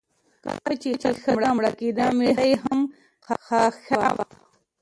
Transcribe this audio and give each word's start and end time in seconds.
کله 0.61 0.73
چې 0.81 0.89
ښځه 1.23 1.49
مړه 1.55 1.71
کیده 1.79 2.07
میړه 2.17 2.45
یې 2.51 2.55
هم 2.63 2.79
خښاوه. 3.45 4.25